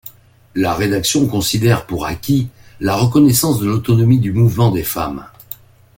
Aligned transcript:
La 0.55 0.73
rédaction 0.73 1.27
considère 1.27 1.85
pour 1.85 2.07
acquis 2.07 2.49
la 2.79 2.95
reconnaissance 2.95 3.59
de 3.59 3.67
l'autonomie 3.67 4.17
du 4.17 4.33
mouvement 4.33 4.71
des 4.71 4.83
femmes. 4.83 5.27